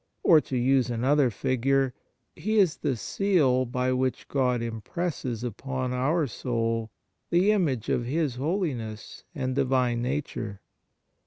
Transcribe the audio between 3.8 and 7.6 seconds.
which God impresses upon our soul the